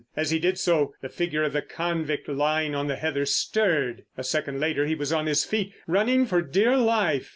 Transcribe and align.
As 0.15 0.31
he 0.31 0.39
did 0.39 0.57
so, 0.57 0.95
the 1.01 1.09
figure 1.09 1.43
of 1.43 1.53
the 1.53 1.61
convict 1.61 2.27
lying 2.27 2.73
on 2.73 2.87
the 2.87 2.95
heather 2.95 3.23
stirred. 3.23 4.03
A 4.17 4.23
second 4.23 4.59
later 4.59 4.87
he 4.87 4.95
was 4.95 5.13
on 5.13 5.27
his 5.27 5.45
feet, 5.45 5.73
running 5.85 6.25
for 6.25 6.41
dear 6.41 6.75
life! 6.75 7.29